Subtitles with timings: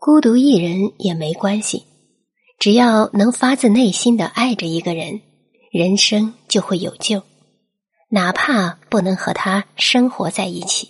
[0.00, 1.84] 孤独一人也没关系。
[2.58, 5.20] 只要能发自内心的爱着一个人
[5.70, 7.22] 人生就会有救。
[8.08, 10.88] 哪怕不能和他生活在一起。